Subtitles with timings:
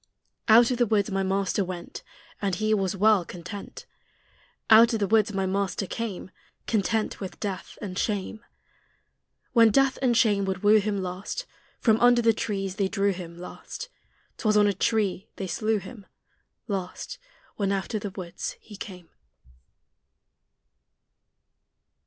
[0.47, 2.01] Out of the woods my Master went,
[2.41, 3.85] And He was well content.
[4.71, 6.31] Out of the woods my Master came,
[6.65, 8.43] Content with death and shame.
[9.53, 11.45] When Death and Shame would woo Him last,
[11.79, 13.89] From under the trees they drew Him last:
[14.37, 16.07] 'Twas on a tree they slew Him
[16.67, 17.19] last,
[17.57, 19.09] When out of the woods He came.